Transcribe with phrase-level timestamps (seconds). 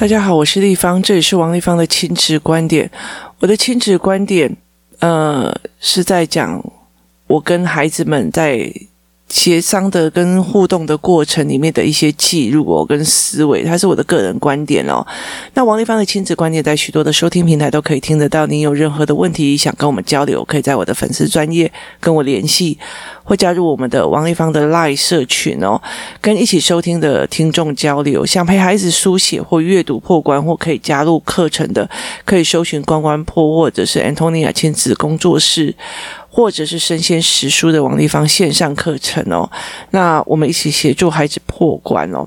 [0.00, 2.90] 大家好，我是立方，这里是王立方的亲子观点。
[3.38, 4.50] 我的亲子观点，
[5.00, 6.58] 呃，是在讲
[7.26, 8.72] 我跟孩子们在。
[9.30, 15.06] 协商的跟互动的过程里面的一些记录哦，跟思维，它是我的个人观点哦。
[15.54, 18.44] 那王立芳的亲子观点在许多的收听平台都可以听得到。
[18.46, 22.76] 您有任何的问题想跟我们交流，可以在我的粉丝专业跟我联系，
[23.22, 25.80] 或加入我们的王立芳的 LINE 社群哦，
[26.20, 28.26] 跟一起收听的听众交流。
[28.26, 31.88] 想陪孩子书写或阅读破关，或可以加入课程的，
[32.24, 35.76] 可以搜寻关关破，或者是 Antonia 亲子工作室。
[36.30, 39.50] 或者是生鲜识书的王立芳线上课程哦，
[39.90, 42.26] 那我们一起协助孩子破关哦。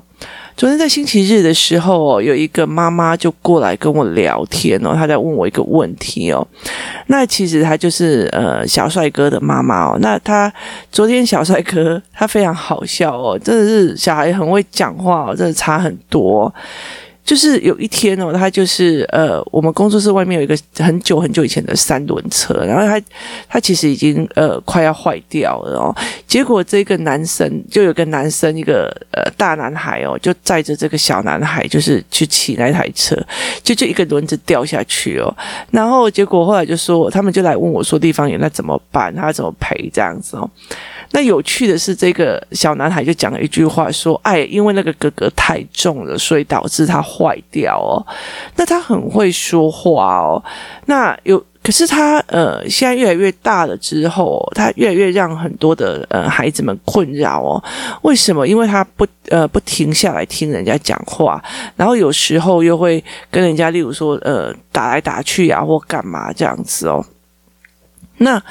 [0.56, 6.48] 昨天在星期日的时候，有一个妈妈就过来跟我聊天哦，她在问我一个问题哦。
[7.08, 9.98] 那其实她就是呃小帅哥的妈妈哦。
[10.00, 10.54] 那她
[10.92, 16.54] 昨天小帅哥他非常好笑哦，真的是小孩很会讲话哦，真的差很多。
[17.24, 23.02] 就是有一天哦，他就是呃，我们工作室外面有一个很久很久以前的三轮车，然后他
[23.48, 25.96] 他其实已经呃快要坏掉了哦。
[26.28, 33.16] 结果这个男生就有个男生，一个呃大男孩哦，就载着这个小男孩，就是去骑那台车，
[33.64, 35.34] 就就一个轮子掉下去哦。
[35.72, 39.16] 然后结果后来就说，他们就来问我说，地方有那怎么办？
[39.16, 40.50] 他怎么赔这样子哦？
[41.16, 48.02] 那有趣的是，这个小男孩就讲了一句话说：“哎，因为那个哥哥太重了，所以导致他坏掉哦。”
[48.58, 50.44] 那他很会说话哦。
[50.88, 57.64] 那有，可是他呃，现在越来越大了之后，他越来越让很多的呃孩子们困扰哦。
[58.02, 58.48] 为什么？
[58.48, 61.40] 因为他不呃不停下来听人家讲话，
[61.76, 67.06] 然后有时候又会跟人家，例如说呃打来打去啊，或干嘛这样子哦。
[68.24, 68.42] 那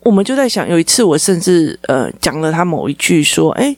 [0.00, 3.76] 我们就在想，有一次我甚至呃讲了他某一句说：“哎，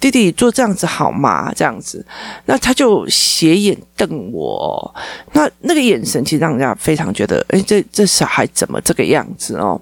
[0.00, 2.04] 弟弟做这样子好吗？”这样子，
[2.46, 4.94] 那他就斜眼瞪我，
[5.32, 9.80] 那那个眼神其实让人家非常觉得：“哎，这这小孩怎么这个样子哦？”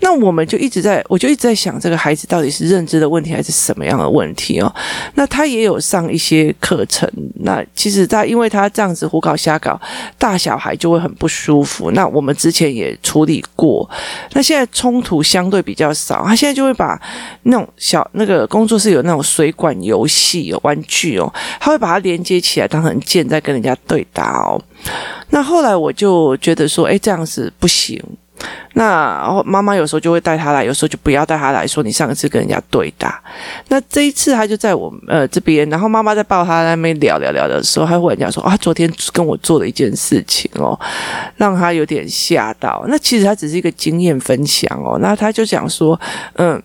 [0.00, 4.72] 那我们就一直在，我就一直在想，这个孩子到底是认知的问题还是什么样的问题哦？
[5.14, 7.10] 那他也有上一些课程，
[7.40, 9.78] 那其实他因为他这样子胡搞瞎搞，
[10.16, 11.90] 大小孩就会很不舒服。
[11.90, 13.88] 那我们之前也处理过，
[14.32, 16.98] 那现在冲突相对比较少，他现在就会把
[17.42, 21.30] 那种小那个工作室有那种水管游戏有玩具哦，
[21.60, 24.60] 他会把它连接起来当成剑在跟人家对打哦。
[25.30, 28.02] 那后来我就觉得说，哎，这样子不行。
[28.74, 33.20] 那妈妈有时候就会带他来，有时候就不要带他来说，你上一次跟人家对打，
[33.68, 40.78] 那这一次他就在我呃这边，然后妈妈在抱他那边聊聊聊的时候，他忽然讲说啊，昨天跟我做了一件事情哦，
[41.36, 42.84] 让他有点吓到。
[42.88, 46.00] 那其实他只是一个经验分享哦，那他就讲说
[46.34, 46.62] 嗯。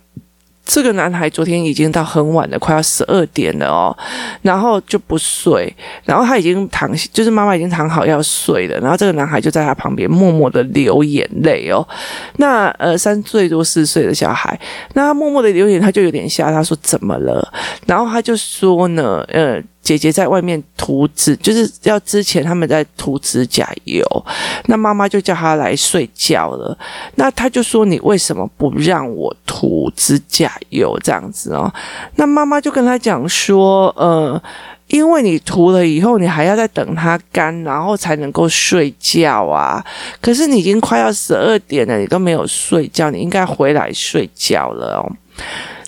[0.66, 3.96] 这个男孩昨天已经到很晚了，快要十二点了哦，
[4.41, 5.74] 然后就不睡，
[6.06, 11.85] 然后他已经躺，就是妈妈已经躺好要睡了，然后这个男孩就在他旁边默默的流眼泪哦。
[12.38, 14.57] 那呃三岁多四岁的小孩，
[14.94, 17.46] 那他默默的流眼，他就有点吓，他说怎么了？
[17.85, 19.62] 然后他就说呢，呃。
[19.83, 24.03] 姐姐在外面涂指，就是要之前他们在涂指甲油，
[24.67, 26.75] 那妈妈就叫他来睡觉了。
[27.16, 31.72] 那他就说：“你为什么不让我涂指甲油？”这样子哦。
[32.16, 34.41] 那妈妈就跟他讲说：“呃，
[34.88, 39.83] 因为你涂了以后，你还要再等它干，然后才能够睡觉啊。
[40.22, 45.11] 可是你已经快要十二点了，你都没有睡觉，你应该回来睡觉了哦。”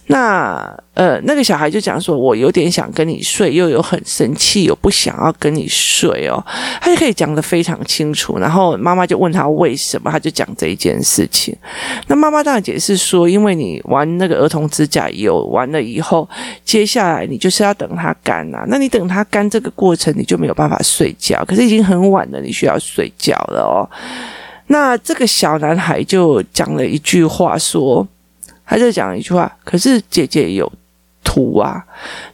[0.08, 6.42] 那呃，那个小孩就讲说，我有点想跟你睡，又有很生气，又不想要跟你睡哦。
[6.80, 8.38] 他就可以讲得非常清楚。
[8.38, 11.56] 然后妈妈就问他为什么，他就讲这一件事情。
[12.08, 16.30] 那妈妈当然解释说，因为你玩那个儿童指甲油完了以后，
[16.64, 18.64] 接下来你就是要等它干啊。
[18.68, 21.44] 那你等它干这个过程，你就没有办法睡觉。
[21.46, 23.90] 可是已经很晚了，你需要睡觉了哦。
[24.68, 28.08] 那这个小男孩就讲了一句话说。
[28.66, 30.72] 他就讲一句话，可是姐姐有
[31.24, 31.84] 涂啊，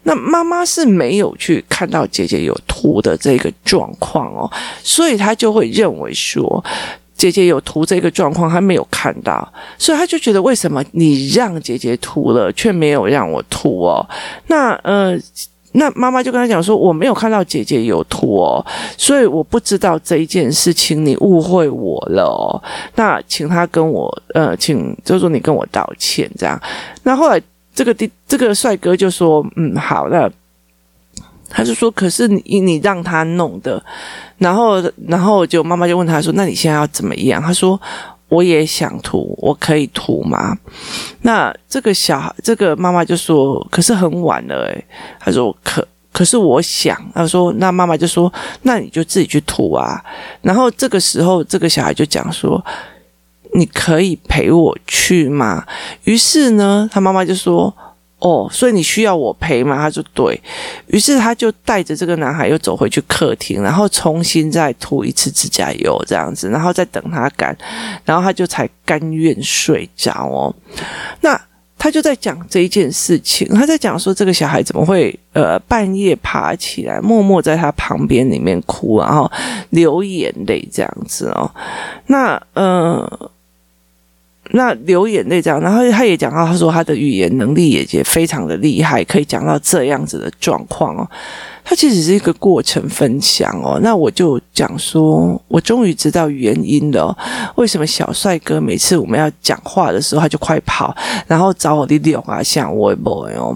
[0.04, 4.50] 那妈妈是没有去看到姐姐有涂的这个状况哦，
[4.84, 6.64] 所以他就会认为说
[7.16, 14.08] 姐姐有涂这个状况，她没有看到，所以他就觉得为什么你让姐姐涂了，却没有让我涂哦？
[14.48, 15.20] 那呃。
[15.74, 18.66] 那妈妈就跟他讲说：“我没有看到姐姐有图哦，
[18.98, 22.62] 所以我不知道这一件事情，你误会我了哦。
[22.96, 26.62] 那请他跟我呃，请就是说你跟我道歉这样。
[27.04, 27.42] 那后来
[27.74, 30.30] 这个弟这个帅哥就说：嗯，好，那
[31.50, 33.82] 他就说，可是你你让他弄的，
[34.38, 37.42] 然后然后就妈妈就问他说：那你现在要怎么样？
[37.42, 37.80] 他说。”
[38.32, 40.58] 我也想涂，我可以涂吗？
[41.24, 44.86] 那这个小孩，这个妈妈就说：“可是很晚了。”诶，
[45.20, 48.32] 他说：“可可是我想，他说，那妈妈就说，
[48.62, 50.02] 那你就自己去涂啊。
[50.42, 52.64] 然后这个时候，这个小孩就讲说，
[53.54, 55.66] 你可以陪我去吗？
[56.06, 57.74] 于是呢，他妈妈就说，
[58.22, 59.76] 哦，所以你需要我陪吗？
[59.76, 60.42] 他说对。
[60.88, 67.56] 于是他就带着这个男孩又走回去客厅，然后重新再涂一次指甲油，这样子，然后再等他干，
[68.06, 70.56] 然后他就才甘愿睡着哦。
[71.20, 71.40] 那。
[71.84, 79.28] 他就在讲这一件事情，他在讲说这个小孩怎么会呃半夜爬起来，默默在他旁边里面哭，然后
[79.72, 81.50] 流眼泪这样子哦。
[82.06, 83.32] 那呃，
[84.50, 91.10] 那流眼泪这样，然后他也讲到，他说他的语言能力也也非常的厉害，可以讲到这样子的状况哦。
[91.64, 97.16] 他其实是一个过程分享哦，那我就讲说，我终于知道原因了，
[97.56, 100.94] 为什么小帅哥每次我们要讲话的时候，他就快跑，
[101.28, 103.56] 然后找我的脸啊，像我 boy 哦，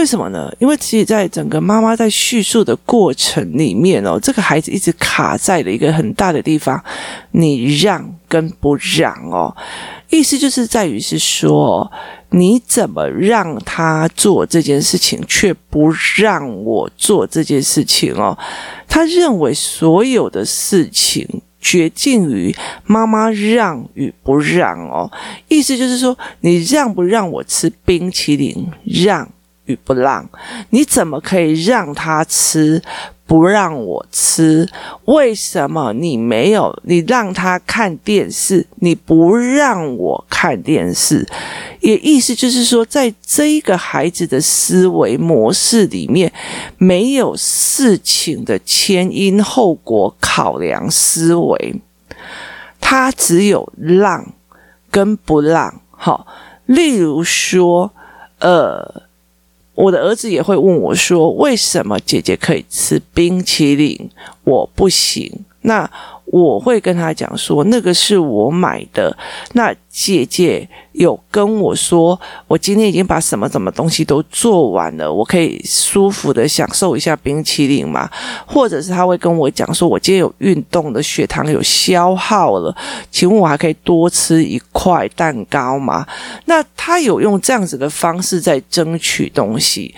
[0.00, 0.50] 为什么呢？
[0.58, 6.82] 因为其实在整个妈妈在叙述的过程里面哦，这个孩子一直卡在了一个很大的地方，
[7.32, 9.54] 你让跟不让哦，
[10.08, 11.92] 意思就是在于是说。
[12.32, 18.38] 你怎么让他做这件事情，却不让我做这件事情哦？
[18.86, 21.26] 他认为所有的事情
[21.60, 22.54] 决定于
[22.84, 25.10] 妈妈让与不让哦。
[25.48, 29.28] 意思就是说，你让不让我吃冰淇淋，让
[29.76, 30.28] 不让，
[30.70, 32.82] 你怎么可以让他吃？
[33.26, 34.68] 不让我吃，
[35.04, 36.76] 为什么你没有？
[36.82, 41.24] 你让他看电视，你不让我看电视，
[41.78, 46.32] 也意思就是说，在这一个孩子的思维模式里面，
[46.76, 51.76] 没有事情的前因后果考量思维，
[52.80, 54.26] 他只有让
[54.90, 55.80] 跟不让。
[55.90, 56.26] 好，
[56.66, 57.92] 例如说，
[58.40, 59.02] 呃。
[59.80, 64.10] 我的儿子也会问我说：“为什么姐姐可以吃冰淇淋，
[64.44, 65.90] 我不行？”那
[66.30, 69.16] 我会跟他讲说：“那个是我买的。”
[69.54, 78.08] 那姐姐有跟我说，我今天已经把什么什么东西都做完了，我可以舒服的享受一下冰淇淋嘛？
[78.46, 82.74] 或者是他会跟我讲说，我今天有运动的血糖有消耗了，
[83.10, 86.06] 请问我还可以多吃一块蛋糕吗？
[86.44, 89.92] 那他有用这样子的方式在争取东西，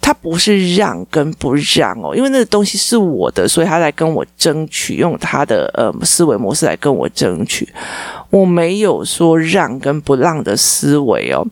[0.00, 7.68] 他不是让跟不让哦，因为那个东西是我的，所以他来跟我争取，用他的呃思维模式来跟我争取。
[8.30, 11.46] 我没有说让跟不让的思维哦，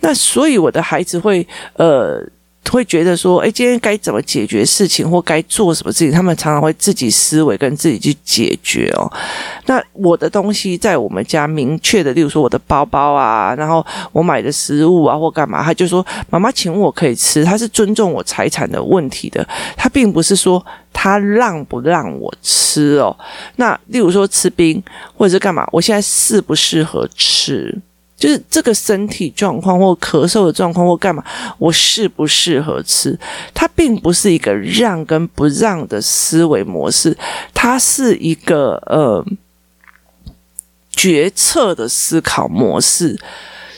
[0.00, 1.44] 那所以我的孩子会
[1.74, 2.24] 呃。
[2.68, 6.12] 会觉得说，哎，今天该怎么解决事情，或该做什么事情？
[6.12, 9.10] 他们常常会自己思维跟自己去解决哦。
[9.66, 19.44] 那我的东西在我们家明确的，例如说我的包包啊，然后我买的食物啊，或干嘛，他就说：“妈妈，请我可以吃？”他是尊重我财产的问题的，
[19.76, 23.16] 他并不是说他让不让我吃哦。
[23.56, 24.80] 那例如说吃冰
[25.16, 27.76] 或者是干嘛，我现在适不适合吃？
[28.20, 31.24] 就是这个身体状况或咳嗽的状况或干嘛，
[31.56, 33.18] 我适不适合吃？
[33.54, 37.16] 它并不是一个让跟不让的思维模式，
[37.54, 39.24] 它是一个呃
[40.90, 43.18] 决策的思考模式。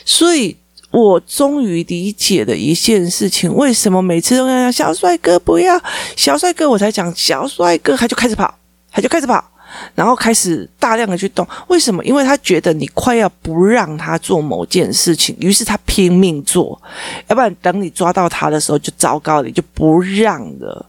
[0.03, 0.57] 所以
[0.91, 5.81] 我终于理解了一件事情：为什么每次都要讲小帅哥不要
[6.17, 8.53] 小帅哥，我才讲小帅哥，他就开始跑，
[8.91, 9.52] 他就开始跑。
[9.95, 12.03] 然后开始大量的去动，为什么？
[12.03, 16.81] 因为他觉得你快要不让他做某件事情，于是他拼命做，
[17.27, 20.85] 要不然等你抓到他的时候就糟糕了，你就不让了，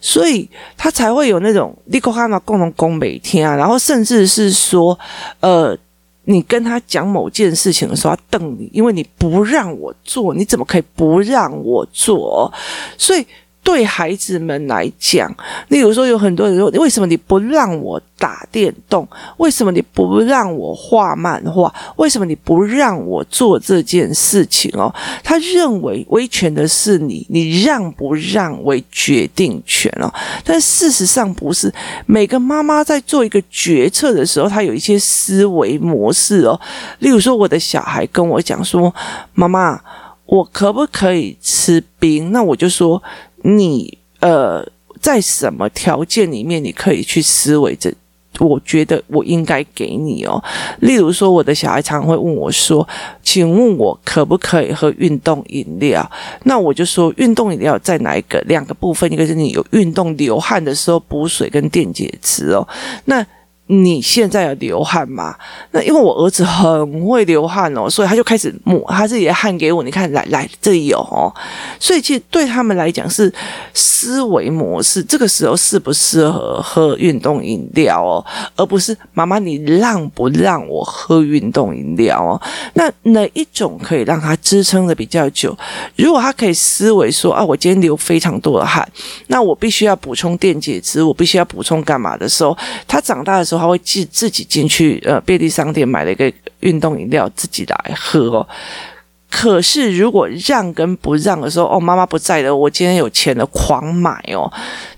[0.00, 4.98] 所以他才会有那种立刻看到共同攻每天啊，然后甚至是说，
[5.40, 5.76] 呃，
[6.24, 12.52] 你跟他讲某件事情的时候，他瞪你，因为你不让我做，你怎么可以不让我做？
[12.96, 13.26] 所以。
[13.68, 15.30] 对孩子们来讲，
[15.68, 19.06] 例如说有很多人说：“为什么你不让我打电动？
[19.36, 21.70] 为什么你不让我画漫画？
[21.96, 24.90] 为什么你不让我做这件事情？”哦，
[25.22, 30.10] 他认为威权的是你，你让不让为决定权哦。
[30.42, 31.70] 但事实上不是，
[32.06, 36.58] 每个妈妈在做一个决策的时候，她有一些思维模式哦。
[37.00, 38.94] 例如说，我的小孩跟我讲说
[39.34, 39.78] ：“妈妈，
[40.24, 43.02] 我可不可以吃冰？”那我就说。
[43.42, 44.66] 你呃，
[45.00, 47.92] 在什么条件里面你可以去思维这？
[48.40, 50.40] 我觉得我应该给你哦。
[50.80, 52.86] 例如说，我的小孩常常会问我说
[53.20, 56.08] ：“请问我可不可以喝运动饮料？”
[56.44, 58.40] 那我就说，运动饮料在哪一个？
[58.42, 62.68] 两个部分，一个是你有运动流汗的时候补水跟电解质哦。
[63.06, 63.26] 那
[63.70, 65.36] 你现在有流汗吗？
[65.72, 69.82] 那因为我儿子很会流汗哦，所以他就开始抹他自己的汗给我。
[69.82, 71.30] 你看，来来，这里有哦。
[71.78, 73.30] 所以其实对他们来讲是
[73.74, 78.24] 思维模式，这个时候适不适合喝运动饮料哦，
[78.56, 82.40] 而不是妈妈你让不让我喝运动饮料哦？
[82.72, 85.54] 那哪一种可以让他支撑的比较久？
[85.94, 88.90] 如果他可以思维说啊，我今天流非常多的汗，
[89.26, 92.56] 那我必须要补充电解质，我必须要补充干嘛的时候，
[92.86, 93.57] 他长大的时候。
[93.58, 98.48] 他会自自己进去呃便利商店买了一个运动饮料自己来喝哦。
[99.30, 104.50] 可是如果让跟不让的时候，哦，妈妈不在了，我今天有钱了，狂买哦。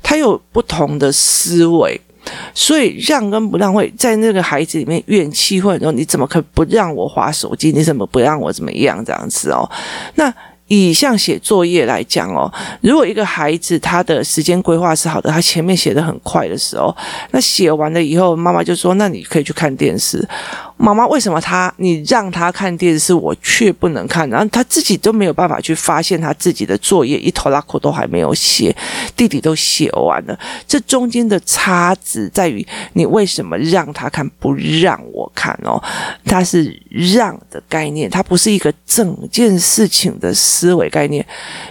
[0.03, 2.01] 他有不同的思维，
[2.55, 5.97] 所以让跟不让会在那个孩子里面怨气会很重。
[5.97, 7.73] 你怎么可以不让我划手机？
[7.73, 9.69] 你怎么不让我怎么样这样子哦？
[10.15, 10.33] 那。
[10.71, 12.49] 以像写作业来讲哦，
[12.81, 16.97] 如果一个孩子他的时间规划是好的，他前面写的很快的时候，
[17.33, 20.27] 那写完了以后，妈妈就说：“那你可以去看电视。”
[20.83, 24.27] 妈妈为什么他你让他看电视，我却不能看？
[24.31, 28.75] 然后他自己都没有办法去发现他自己的作业一拖拉库都还没有写，
[29.15, 30.39] 弟弟都写完了。
[30.67, 35.79] 这中间的差值在于你为什么让他看，不让我看哦？
[36.25, 41.25] 他是让的概念，它不是一个整件事情的思维概念。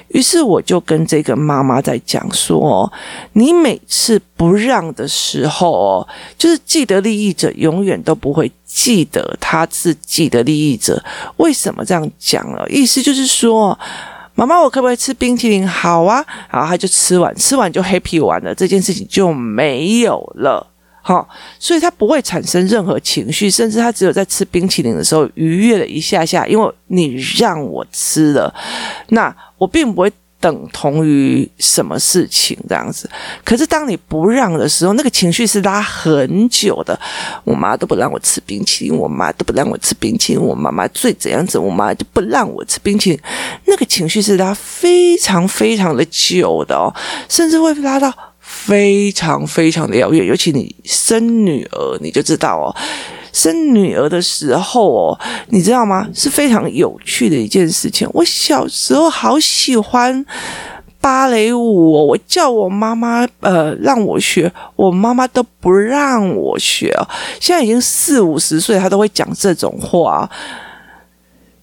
[0.09, 2.91] 于是我就跟这个妈妈在讲说，
[3.33, 11.03] 你每次不让的时候哦，就是既得利益者永远都不会记得他是既得利益者。
[11.35, 12.65] 为什么这样讲了？
[12.69, 13.77] 意思就是说，
[14.35, 15.67] 妈妈，我可不可以吃冰淇淋？
[15.67, 20.65] 好啊，然后他就吃完，吃完就 happy 完了，这件事情就没有了。
[21.01, 21.27] 好，
[21.59, 28.53] 所以他不会产生任何情绪，甚至他只有在吃冰淇淋的时候愉悦了一下下，因为你让我吃了，
[29.09, 29.35] 那。
[29.59, 33.09] 我并不会等同于什么事情这样子，
[33.43, 36.97] 可是当你不让的时候，那个情绪是拉很久的。
[37.43, 43.19] 我妈都不让我吃冰淇淋，我妈都不让我吃冰淇淋，我妈妈最怎样子，我妈就不让我吃冰淇淋。
[43.65, 46.93] 那个情绪是拉非常非常的久的哦，
[47.27, 48.13] 甚至会拉到
[48.65, 50.25] 非常非常的遥远。
[50.25, 52.75] 尤其你生女儿，你就知道哦。
[53.31, 56.07] 生女儿的时候哦，你知道吗？
[56.13, 58.09] 是非常有趣的一件事情。
[58.13, 60.25] 我小时候好喜欢
[60.99, 67.07] 芭蕾舞哦，我叫我妈妈呃让我学，我妈妈都不让我学哦。
[67.39, 70.29] 现在已经四五十岁，她都会讲这种话。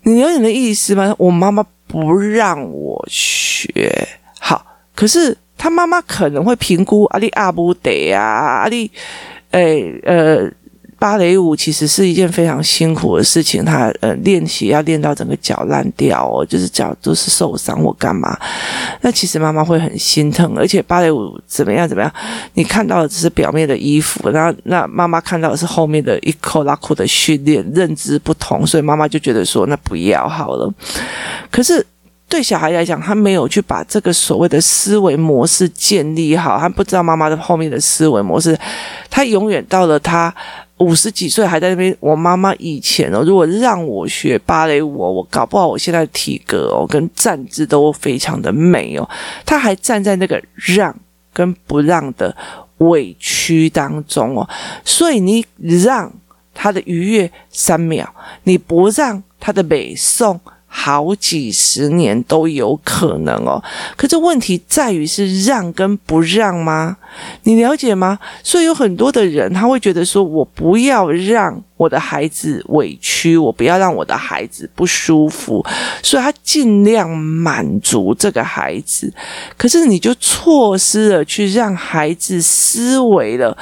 [0.04, 1.12] 你有点的意思吗？
[1.18, 4.64] 我妈妈不让我学，好，
[4.96, 8.90] 可是他妈妈可能会评估阿里阿布德啊，阿里
[9.52, 10.50] 诶呃。
[10.98, 18.34] 芭蕾舞其实是一件非常辛苦的事情，他呃练习要练到整个脚烂掉哦，就是脚都是受伤或干嘛。
[19.02, 22.10] 那其实妈妈会很心疼，而且芭蕾舞怎么样怎么样，
[22.54, 30.72] 你看到的只是表面的衣服，然后那妈妈看到的是后面的一扣拉裤的训练，认知不同，所以妈妈就觉得说那不要好了。
[31.50, 31.86] 可是
[32.28, 38.58] 对小孩来讲，他没有去把这个所谓的思维模式建立好，他不知道妈妈的后面的思维模式，
[39.08, 40.34] 他永远到了他。
[40.78, 49.08] 五十几岁还在那边，我妈妈以前哦，如果让我学芭蕾舞，我搞不好我现在的体格哦跟站姿都非常的美哦。
[49.46, 50.94] 她还站在那个让
[51.32, 52.36] 跟不让的
[52.76, 54.46] 委屈当中哦，
[54.84, 56.12] 所以你让
[56.52, 58.06] 她的愉悦三秒，
[58.42, 60.38] 你不让她的美送。
[60.78, 63.60] 好几十年都有可能哦，
[63.96, 66.98] 可这问题在于是让跟不让吗？
[67.44, 68.18] 你了解吗？
[68.42, 75.64] 所以有很多的人他会觉得说，我不要让我的孩子委屈，我不要让我的孩子不舒服，
[76.02, 79.10] 所以他尽量满足这个孩子，
[79.56, 83.56] 可是你就错失了去让孩子思维了。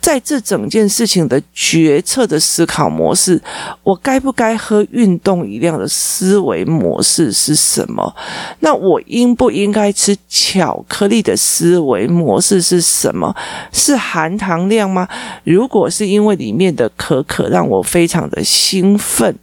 [0.00, 3.40] 在这整件事情的决策的思考模式，
[3.82, 8.14] 我该不该喝运动饮料的思维模式是什么？
[8.60, 13.34] 那我应不应该吃巧克力的思维模式是什么？
[13.70, 15.06] 是含糖量吗？
[15.44, 19.36] 如果是因为里面的可可让我非常的兴奋，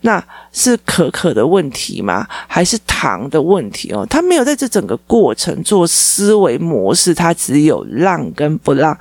[0.00, 2.26] 那是可可的问题吗？
[2.48, 4.04] 还是糖的问题哦？
[4.10, 8.98] 他没有在这整个过程做思维模式，他只有让跟不让。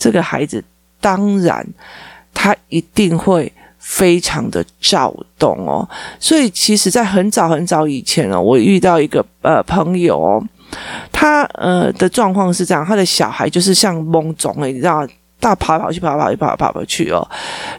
[0.00, 0.64] 这个孩子
[1.00, 1.64] 当然，
[2.34, 5.86] 他一定会非常的躁动哦。
[6.18, 10.42] 所以，其实，在很早很早以前哦，我遇到一个呃朋友哦，
[11.12, 15.06] 他呃的状况是这样，他的小孩就是像懵种诶，你知道，
[15.38, 17.20] 大跑跑去，跑跑去，跑跑跑去哦。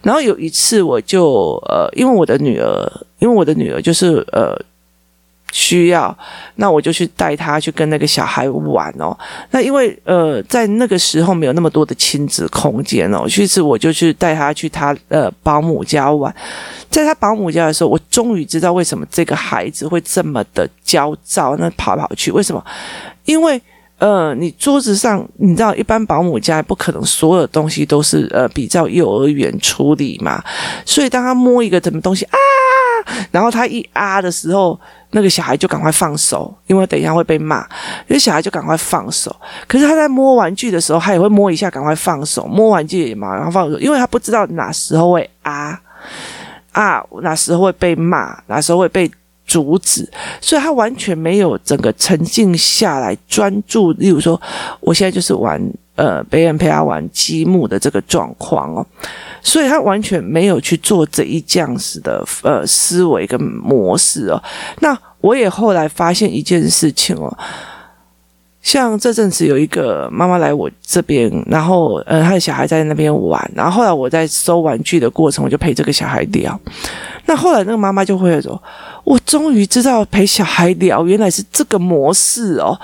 [0.03, 4.55] 然后有一次，我就呃，因为我的女儿，因为我的女儿就是呃。
[5.51, 6.17] 需要，
[6.55, 9.17] 那我就去带他去跟那个小孩玩哦。
[9.51, 16.33] 那因为呃，在那个时候没有那么多的亲子空间哦，于是我就去带他去他呃保姆家玩。
[16.89, 22.63] 在他保姆家的时候，我终于知道为什么这个孩子会这么的焦躁，那跑跑去为什么？
[23.25, 23.61] 因为
[23.99, 30.43] 呃，你桌子上你知道，一般保姆家不可能所有东西都是呃比较幼儿园处理嘛，
[30.85, 32.37] 所以当他摸一个什么东西啊，
[33.31, 34.79] 然后他一啊的时候。
[35.13, 37.67] 那个小孩就赶快放手，因为等一下会被骂。
[38.07, 39.35] 那小孩就赶快放手。
[39.67, 42.47] 可是他在摸玩具的时候，他也会摸一下，赶快放手。
[42.47, 45.77] 摸玩具嘛，然后放手，因为他不知道哪时候会啊
[46.71, 49.11] 啊，哪时候会被骂，哪时候会被
[49.45, 53.91] 阻止，所以他完全没有整个沉静下来专注。
[53.91, 54.41] 例如说，
[54.79, 55.61] 我现在就是玩
[56.01, 58.83] 呃，别人陪他玩积木的这个状况哦。
[59.43, 64.41] 所以他完全没有去做这一这样子的呃思维跟模式哦。
[64.79, 67.37] 那我也后来发现一件事情哦，
[68.63, 76.59] 像这阵子有一个妈妈来我这边，然后呃他的小孩在那边玩，然后后来我在收玩具的过程，我就陪这个小孩聊。
[77.27, 78.61] 那后来那个妈妈就会说
[79.05, 82.75] ：“我终于知道陪小孩聊原来是这个模式哦。”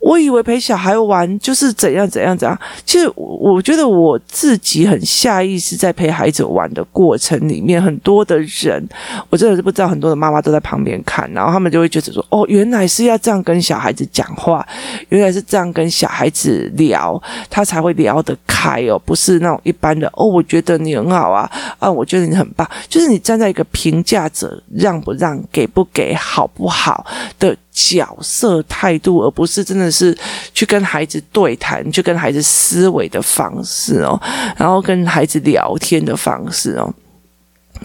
[0.00, 8.86] 我以为陪小孩玩就是怎样怎样怎样，其实我觉得我自己很下意识在陪孩子玩的过程里面，很多的人
[9.28, 14.66] 我真的是不知道，很多的妈妈都在旁边看，然后他们就会觉得说：“哦，原来是要这样跟小孩子讲话，
[15.10, 20.24] 原来是这样跟小孩子聊，他才会聊得开哦，不是那种一般的哦。
[20.24, 27.04] 我觉得你很好啊，啊，我觉得你很棒，就是你站在一个评价者，让不让，给不给，好不好
[27.38, 27.54] 的。”
[27.88, 30.16] 角色态度，而不是真的是
[30.52, 34.20] 去跟孩子对谈，去跟孩子思维的方式哦，
[34.56, 36.92] 然后跟孩子聊天的方式哦。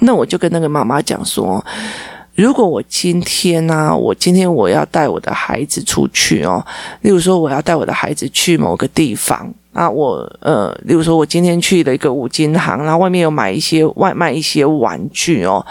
[0.01, 1.63] 那我就跟那个妈妈讲说，
[2.35, 6.65] 如果我今天呢、啊，我今天我要带我的孩子出去哦，
[7.01, 9.53] 例如说我要带我的孩子去某个地方。
[9.75, 15.63] 啊，我呃，例如说，我今天去了一个五金行，然后外面有买一些外卖一些玩具哦。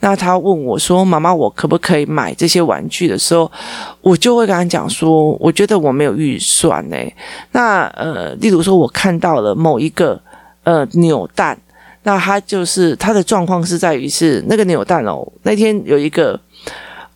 [0.00, 3.52] 那他问我说：“妈妈，我可不可以买这些玩具的时候，
[4.00, 6.96] 我就会跟他讲说，我觉得我没有预算呢。
[7.52, 10.18] 那呃，例如说，我看到了某一个
[10.64, 11.58] 呃扭蛋，
[12.04, 16.40] 那他就是他的状况是在于是那个扭蛋哦，那天有一个。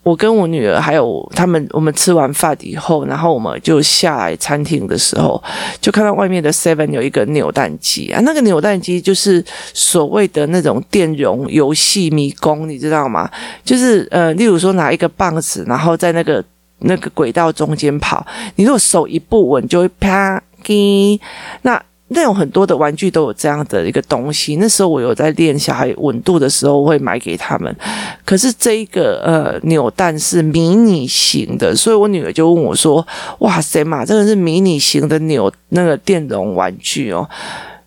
[0.04, 5.42] 我跟我女儿还有他们，我们吃完饭以后，然后我们就下来餐厅的时候，
[5.80, 13.28] 就看到外面的 Seven 有一个扭蛋机啊，那个扭蛋机就是所谓的那种电容游戏迷宫，你知道吗？
[13.64, 16.44] 就是呃，例如说拿一个棒子，然后在那个
[16.80, 18.24] 那个轨道中间跑，
[18.56, 21.18] 你如果手一不稳，就会啪叽
[21.62, 21.82] 那。
[22.14, 24.56] 那有很多的玩具都有这样的一个东西。
[24.56, 27.76] 那时候我有在练小孩稳度的时候，会买给他们。
[28.24, 33.06] 可是这一个呃扭蛋是迷你型的，所以我女儿就问我说
[33.40, 37.28] ：“哇塞嘛，这个是迷你型的扭那个电容玩具哦，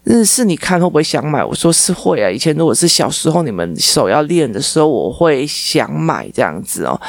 [0.03, 6.99] 那是你看会不会想买？”我说：“是会啊，以前如果是小时候你们手要练的时候，我会想买这样子哦。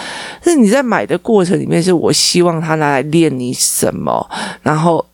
[0.45, 4.31] 那你在买的过程里面，是我希望他拿来练你什么，
[4.63, 5.05] 然后。”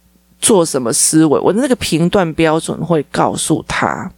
[0.45, 1.41] 做什么思维？
[1.41, 4.13] 我的那个评断标准会告诉他，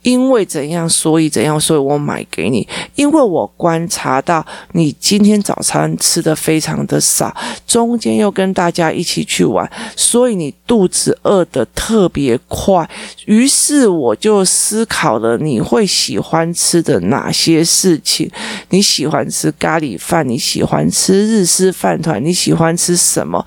[0.00, 2.66] 因为怎样，所以怎样，所以我买给你。
[2.94, 7.36] 因为我观察到你今天早餐吃的非常的少，
[7.66, 12.88] 中间又跟大家一起去玩，所以你肚子饿得特别快。
[13.26, 18.30] 于是我就思考了你会喜欢吃的哪些事情？
[18.70, 20.26] 你喜欢吃咖喱饭？
[20.26, 22.24] 你喜欢吃日式饭团？
[22.24, 23.44] 你喜欢吃什么？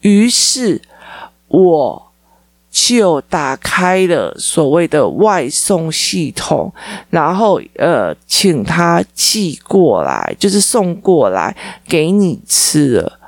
[0.00, 0.80] 于是。
[1.52, 2.02] 我
[2.70, 6.72] 就打开了所谓的外送系统，
[7.10, 11.54] 然后呃，请他寄过来，就是送过来
[11.86, 13.18] 给你吃了。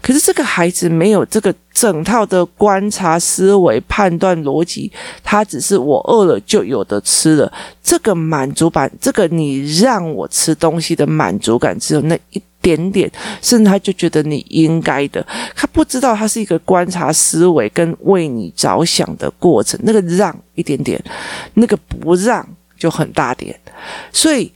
[0.00, 4.90] 可是这个孩子没有这个整套的观察、思维、判断逻辑，
[5.22, 7.52] 他只是我饿了就有的吃了。
[7.82, 12.42] 这个满足感，这个你让我吃东西的满足感，只有那一。
[12.64, 13.10] 点点，
[13.42, 15.24] 甚至他就觉得你应该的，
[15.54, 19.78] 他不知道他是一个观察思维跟为你着想的过程。
[19.82, 20.98] 那个让一点点，
[21.52, 22.46] 那个不让
[22.78, 23.54] 就很大点。
[24.10, 24.50] 所以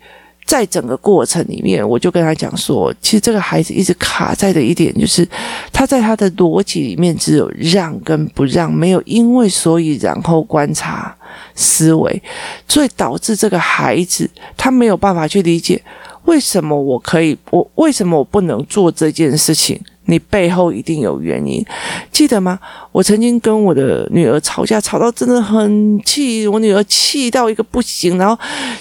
[0.49, 5.29] 在整个过程里面，我就跟他讲说，其实这个孩子一直卡在的一点就是，
[5.71, 11.15] 他在他的逻辑里面只有让跟不让，没有因为所以然后观察
[11.55, 12.23] 思维，
[12.67, 15.83] 所以导致这个孩子他没有办法去理解。
[16.25, 17.37] 为什么我可以？
[17.51, 19.79] 我为什么我不能做这件事情？
[20.11, 21.63] 你背后一定有原因，
[22.11, 22.59] 记得吗？
[22.93, 28.37] 我曾经跟我的女儿吵架，吵到真的很气，我女儿气到一个不行，然后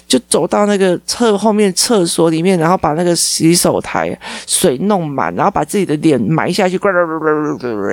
[0.07, 6.79] 就走到那个厕后面厕所里面，然后把那个洗手台水弄满，然后把自己的脸埋下去，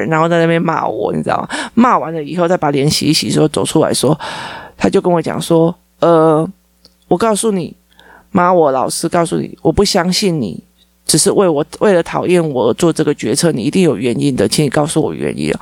[0.09, 1.49] 然后在那边骂我，你知道吗？
[1.75, 4.18] 骂完了以后，再把脸洗一洗，说走出来说，
[4.77, 6.49] 他就跟我讲说，呃，
[7.09, 7.77] 我告诉你，
[8.31, 10.63] 妈，我老实告诉你，我不相信你。
[11.07, 15.53] 只是为我为了讨厌我做这个决策，你一定有原因的，请你告诉我原因。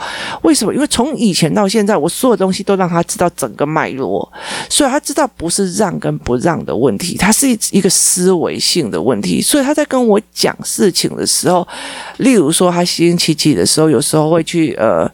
[0.43, 0.73] 为什么？
[0.73, 4.31] 因为从以前到现在，我所有东西都让他知道整个脉络，
[4.69, 9.43] 所以他知道不是让跟不让的问题，他是一个思维性的问题。
[9.43, 11.67] 所以他在跟我讲事情的时候，
[12.19, 15.11] 例如说他星期几的时候，有时候会去呃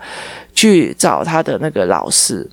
[0.54, 2.48] 去找他的那个老师，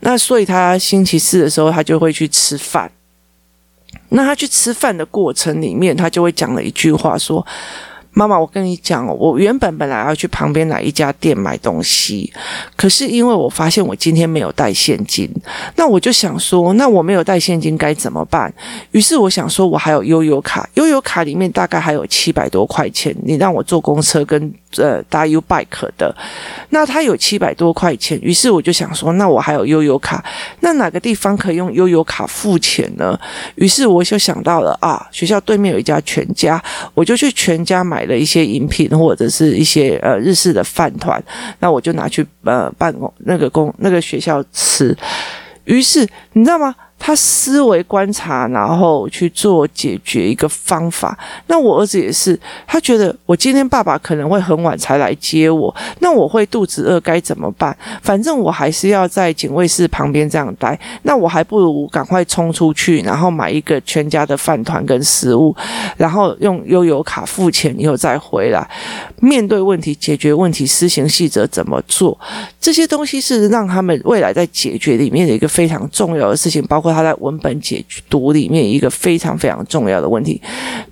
[0.00, 2.90] 那所以他星期四的时候，他就会去吃饭。
[4.10, 7.46] 那他去吃饭的过程里面，他就会讲了一句话说。
[8.12, 12.30] 妈妈，我跟你讲，我原本本来要去旁边哪一家店买东西，
[12.74, 15.30] 可是因为我发现我今天没有带现金，
[15.76, 18.52] 那我就想说，那我没有带现金该怎么办？
[18.90, 26.12] 于是我想说，我还有悠游卡，悠游卡里面大概还有七百多块钱，你让我坐公车跟呃搭 U Bike 的，
[26.70, 30.24] 那他有七百多块钱，于是我就想说，那我还有悠游卡，
[30.58, 33.16] 那哪个地方可以用悠游卡付钱呢？
[33.54, 36.60] 于是我就想到了啊，学校对面有一家全家，
[36.92, 38.00] 我就去全家买。
[38.00, 41.22] 买了一些饮品或者是一些呃日式的饭团，
[41.58, 44.96] 那我就拿去呃办公那个公那个学校吃。
[45.64, 46.74] 于是你知道吗？
[47.02, 51.18] 他思维观察，然后去做解决一个方法。
[51.46, 57.74] 那我儿子也是，他觉得我今天爸爸可能会很晚才来接我，那我会肚子饿该怎么办？
[58.02, 65.56] 反正我还是要在警卫室旁边这样待，那我还不如赶快冲出去，然后买一个全家的饭团跟食物，
[65.96, 68.68] 然后用悠游卡付钱以后再回来。
[69.20, 72.18] 面对问题，解决问题，施行细则怎么做？
[72.60, 76.89] 这些东西是让他们未来在解决里面的一个非常重要的事情，包括。
[76.92, 80.40] 他在文本解读里面一个非常非常重要的问题，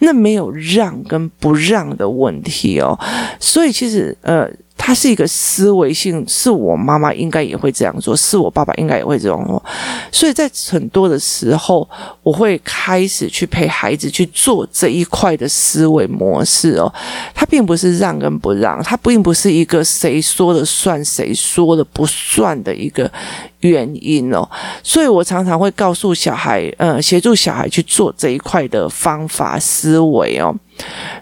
[0.00, 2.98] 那没有让跟不让的问题哦，
[3.40, 4.50] 所以其实呃。
[4.88, 9.62] 他是一个思维性，是我妈妈应该也会这样做，是我爸爸应该也会这样做，
[10.10, 11.86] 所以在很多的时候，
[12.22, 16.90] 我会开始去陪孩子去做这一块的思维模式哦。
[17.34, 23.12] 他并不是让跟不让，他并不是一个谁说了算，谁说了不算的一个
[23.60, 24.48] 原因哦。
[24.82, 30.56] 所以我常常会告诉小孩，呃，协助小孩去做这一块的方法思维哦。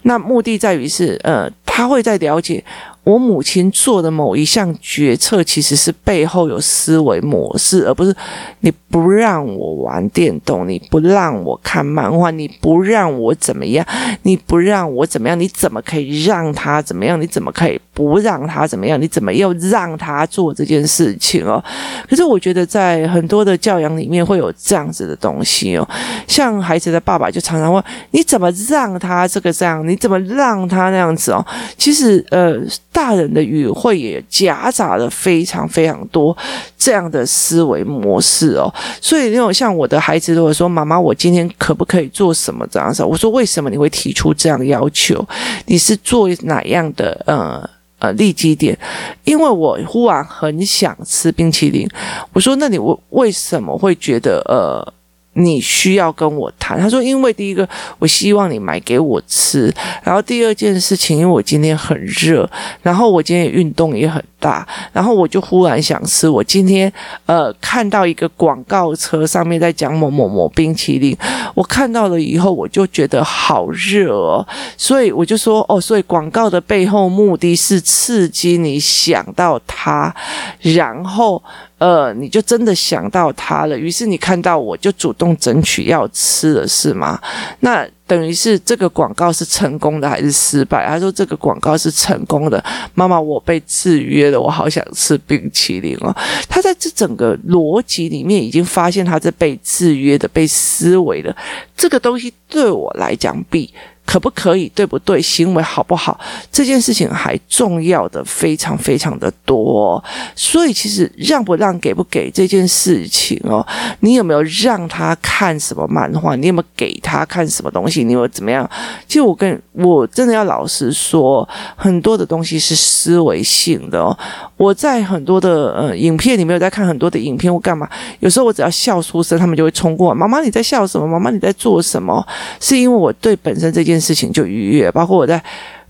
[0.02, 2.62] 那目的在于是，呃，他会在了解。
[3.06, 8.12] 我母亲做的某一项决策，其实是背后有思维模式，而不是
[8.60, 13.86] 你不让我玩电动，你不让我看漫画，你不让我怎么样，
[14.24, 17.20] 你不让我怎么样，你怎么可以让他怎么样？
[17.20, 19.00] 你怎么可以不让他怎么样？
[19.00, 21.64] 你怎么又让他做这件事情哦？
[22.06, 25.88] 可是我觉得在很多的教养里面会有这样子的东西哦，
[26.28, 29.88] 像孩子的爸爸就常常问：你怎么让他这个这样？
[29.88, 31.42] 你怎么让他那样子哦？
[31.78, 32.60] 其实呃。
[32.92, 36.34] 大人的语会也夹杂了非常非常多
[36.78, 43.04] 这样的思维模式哦，所以那种像我的孩子如果说，妈妈，我今天可不可以做什么这样子？
[43.04, 45.22] 我说，为什么你会提出这样要求？
[45.66, 48.78] 你是做哪样的呃呃利基点？
[49.24, 51.88] 因为我忽然很想吃冰淇淋。
[52.32, 54.92] 我说，那你为为什么会觉得呃？
[55.38, 57.68] 你需要跟我谈，他说，因为第一个，
[57.98, 59.72] 我希望你买给我吃，
[60.02, 62.48] 然后第二件事情，因为我今天很热，
[62.82, 66.26] 然后我今天运动也很大，然后我就忽然想吃。
[66.26, 66.90] 我今天
[67.26, 71.14] 呃看到一个广告车上面在讲某某某冰淇淋，
[71.54, 74.46] 我看到了以后我就觉得好热哦，
[74.78, 80.14] 所以我就说哦，所以广告的背后目的是刺激你想到它，
[80.62, 81.42] 然后。
[81.78, 87.20] 呃，你就真的想到他了，于是你看到我就主动争取要吃了，是吗？
[87.60, 90.86] 那等于是这个广告是成功的还是失败？
[90.86, 96.14] 他说这个广告是成功的，妈妈，我被制约了，我好想吃冰淇淋哦。
[96.48, 101.36] 他在这整个逻辑里面已经发现他是被制约的、被思维的，
[101.76, 103.74] 这个东西对我来讲比。
[104.06, 104.70] 可不可以？
[104.74, 105.20] 对不对？
[105.20, 106.18] 行为好不好？
[106.52, 110.02] 这件事情还重要的非常非常的多。
[110.36, 113.66] 所以其实让不让、给不给这件事情哦，
[114.00, 116.36] 你有没有让他看什么漫画？
[116.36, 118.04] 你有没有给他看什么东西？
[118.04, 118.68] 你有怎么样？
[119.08, 124.16] 其实我跟我真的要老实说，很多的东西是思维性的哦。
[124.56, 127.88] 我在很多的呃影片里面有在看很多的影片，我干嘛？
[128.20, 130.16] 有时候我只要笑出声，他们就会冲过来。
[130.16, 131.08] 妈妈你在笑什么？
[131.08, 132.24] 妈妈你在做什么？
[132.60, 133.95] 是因为我对本身这件。
[134.00, 135.42] 事情就愉悦，包括我在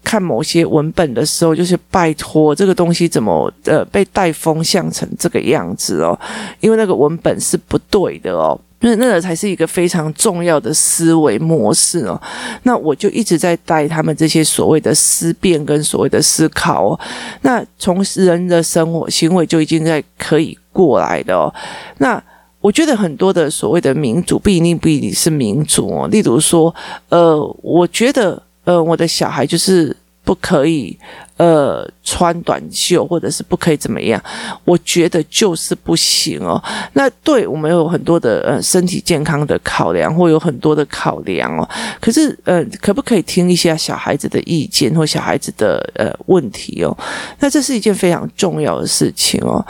[0.04, 6.18] 看某些文本的时候，就是拜托这个东西怎么呃被带风向成这个样子哦，
[6.60, 8.58] 因为那个文本是不对的哦。
[8.80, 12.20] 那那个才是一个非常重要的思维模式哦。
[12.64, 17.00] 那我就一直在带他们这些所谓的思辨跟所谓的思考哦。
[17.40, 21.52] 那从人的生活行为就已经在可以过来的哦。
[21.98, 22.22] 那
[22.60, 26.08] 我觉得很多的所谓的民主不一定不一定是民主哦。
[26.08, 26.74] 例如说，
[27.08, 29.96] 呃，我觉得呃，我的小孩就是。
[30.26, 30.98] 不可以，
[31.36, 34.18] 呃，穿短袖，或者是不可以怎么样？
[34.64, 36.62] 我觉得就是不行哦。
[36.94, 41.68] 那对我们有很多的呃身体健康的考量，或有很多的考量哦。
[42.00, 46.96] 可是，呃，可不可以听一下小孩子的意见或小孩子的呃问题哦？
[47.38, 49.62] 那这是一件非常重要的事情哦。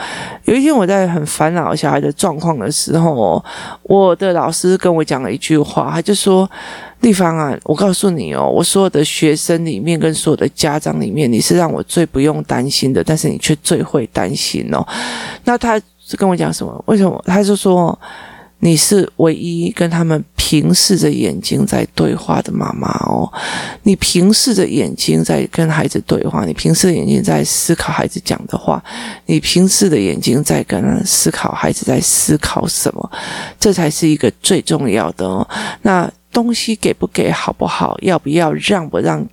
[0.44, 3.44] 有一天我在很烦恼小孩的状况的时候哦，
[3.82, 6.48] 我的老师跟我讲了一句话，他就说。
[7.06, 14.84] 地方啊，我告诉你哦，我所有的学生里面跟所有的家长里面，你是让我最不用担心的，但是你却最会担心哦。
[15.44, 15.80] 那他
[16.16, 16.84] 跟我讲什么？
[16.88, 17.22] 为什么？
[17.24, 17.96] 他就说
[18.58, 23.32] 你是唯一跟他们平视着眼睛在对话的妈妈哦。
[23.84, 28.82] 你平视着眼睛在跟孩子对话，你平视着眼睛在思考孩子讲的话，
[29.26, 33.10] 你平视着眼睛在跟思考孩子在思考什么，
[33.60, 35.48] 这才是一个最重要的哦。
[35.82, 36.10] 那。
[36.36, 37.96] 东西给不给好不好？
[38.02, 39.26] 要不要让不让？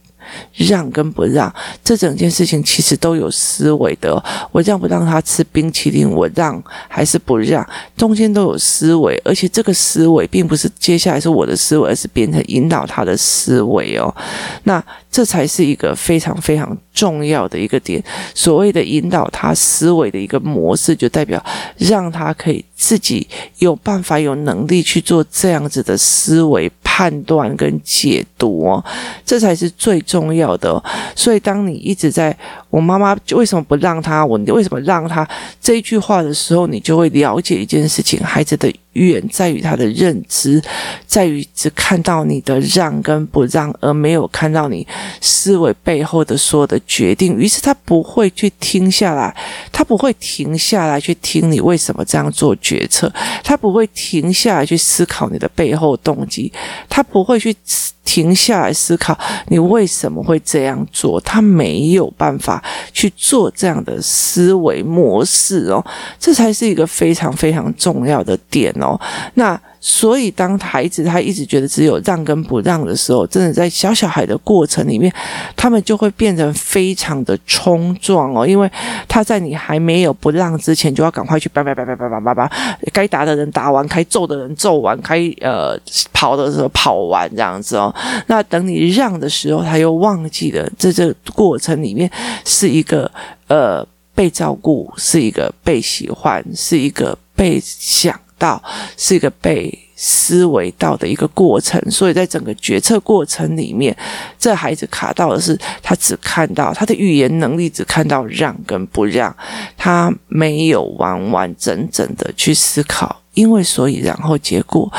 [0.56, 4.24] 让跟不让，这整件事情其实都有思维的。
[4.54, 6.10] 我让不让他吃冰淇淋？
[6.10, 7.68] 我让还是不让？
[7.98, 14.16] 中间都有思维，而且这个思维并不是接下来是我的思维，而是变成引导他的思维哦。
[14.64, 18.02] 那这才是一个非常非常重要的一个点。
[18.34, 21.44] 所谓的引导他思维的一个模式，就代表
[21.78, 26.72] 让他可以自己有办法、有能力去做这样子的思维。
[26.96, 28.86] 判断跟解读哦，
[29.26, 30.80] 这才是最重要的。
[31.16, 32.38] 所以，当你一直在
[32.70, 35.28] 我妈妈为什么不让他，我为什么让他
[35.60, 40.62] 这一句话的时候，你就会了解一件事情：孩子的远在于他的认知，
[41.06, 44.86] 在于只看到你的让跟不让，而没有看到你
[45.22, 47.38] 思维背后的所有的决定。
[47.38, 49.36] 于是，他不会去听下来，
[49.72, 53.12] 他不会停下来去听你为什么这样做决策，
[53.44, 56.52] 他不会停下来去思考你的背后动机。
[56.88, 57.56] 他不会去
[58.04, 65.84] 停下来思考你为什么会这样做，他没有办法去做这样的思维模式哦，
[66.20, 69.00] 这才是一个非常非常重要的点哦。
[69.36, 69.60] 那。
[69.86, 75.14] 所以，当孩子他一直觉得只有让跟不让的时候，真的在小小孩的过程里面，
[75.58, 78.48] 他们就会变成非常的冲撞哦。
[78.48, 78.72] 因为
[79.10, 82.52] 他在你还没有不让之前，就要赶快去叭叭叭叭叭叭叭叭，
[82.94, 85.78] 该打的人打完，该揍的人揍完，该呃
[86.14, 87.94] 跑的时候跑完这样子哦。
[88.28, 92.10] 那等你让的时候，他又忘记了，在这过程里面
[92.46, 93.12] 是一个
[93.50, 98.18] 呃被照顾，是一个被喜欢，是一个被想。
[98.44, 98.62] 到
[98.98, 103.96] 是一个被思维到的一个过程，所以在整个决策过程里面，
[104.38, 109.34] 这孩子卡到的是他只看到他的语言能力，只看到让跟不让，
[109.78, 114.92] 他没有完完整整的去思考，因为所以然后结果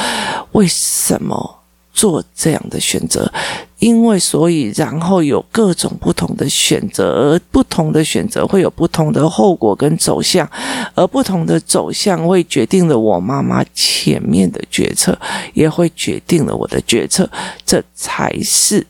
[0.52, 1.63] 为什么？
[1.94, 3.32] 做这样的选择，
[3.78, 10.46] 因为所以然后有各种不同的选择，而不同的选择会有不同的后果跟走向，
[10.96, 15.16] 而不同的走向会决定了我妈妈前面的决策，
[15.54, 17.30] 也会决定了我的决策，
[17.64, 18.84] 这才是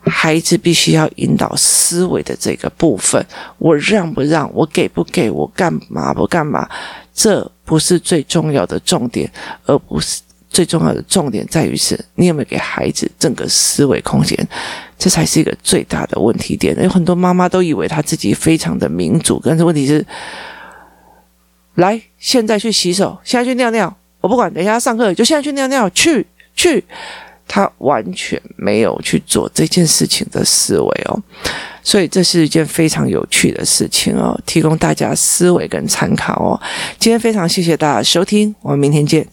[0.00, 3.24] 孩子必须要引导思维的这个部分。
[3.56, 6.68] 我让不让，我给不给，我干嘛不干嘛，
[7.14, 9.32] 这不是最重要的重点，
[9.64, 10.20] 而不是。
[10.50, 14.36] 最重要的重点在于是，你有没有给孩子整个思维空间，
[14.98, 16.76] 这才是一个最大的问题点。
[16.82, 20.04] 有很多妈妈都以为她自己非常的民主，但是问题是，
[21.74, 26.82] 来，现在去洗手，现在去尿尿，我不管，等一下上课就现在去尿尿，去去，
[27.46, 31.22] 她完全没有去做这件事情的思维哦，
[31.82, 36.60] 所以这是一件非常有趣的事情哦，提供大家思维跟参考哦。
[36.98, 39.26] 今天非常谢谢大家收听，我们明天见。